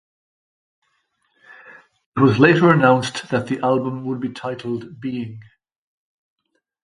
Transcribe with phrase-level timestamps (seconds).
[2.17, 5.43] It was later announced that the album would be titled Being.